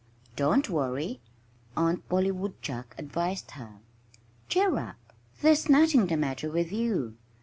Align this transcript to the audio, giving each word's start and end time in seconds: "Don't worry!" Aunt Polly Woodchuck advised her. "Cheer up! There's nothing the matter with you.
"Don't 0.35 0.67
worry!" 0.67 1.19
Aunt 1.77 2.09
Polly 2.09 2.31
Woodchuck 2.31 2.95
advised 2.97 3.51
her. 3.51 3.81
"Cheer 4.49 4.75
up! 4.79 5.13
There's 5.43 5.69
nothing 5.69 6.07
the 6.07 6.17
matter 6.17 6.49
with 6.49 6.71
you. 6.71 7.17